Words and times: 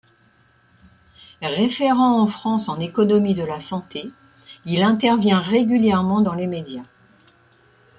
Référent 1.43 2.19
en 2.19 2.25
France 2.25 2.69
en 2.69 2.79
économie 2.79 3.35
de 3.35 3.43
la 3.43 3.59
santé, 3.59 4.09
il 4.65 4.81
intervient 4.81 5.37
régulièrement 5.39 6.21
dans 6.21 6.33
les 6.33 6.47
médias. 6.47 6.81